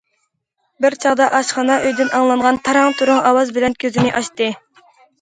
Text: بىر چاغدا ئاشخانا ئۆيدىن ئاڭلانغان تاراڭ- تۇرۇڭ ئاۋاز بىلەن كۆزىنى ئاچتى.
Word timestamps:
بىر 0.85 0.97
چاغدا 1.03 1.27
ئاشخانا 1.41 1.77
ئۆيدىن 1.85 2.11
ئاڭلانغان 2.21 2.59
تاراڭ- 2.71 2.99
تۇرۇڭ 3.03 3.23
ئاۋاز 3.31 3.57
بىلەن 3.61 3.81
كۆزىنى 3.85 4.19
ئاچتى. 4.19 4.53